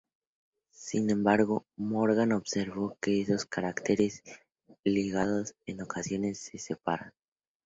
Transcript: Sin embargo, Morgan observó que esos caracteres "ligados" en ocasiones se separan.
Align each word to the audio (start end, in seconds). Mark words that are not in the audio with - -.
Sin 0.73 1.11
embargo, 1.11 1.67
Morgan 1.75 2.31
observó 2.31 2.97
que 2.99 3.21
esos 3.21 3.45
caracteres 3.45 4.23
"ligados" 4.83 5.53
en 5.67 5.83
ocasiones 5.83 6.39
se 6.39 6.57
separan. 6.57 7.13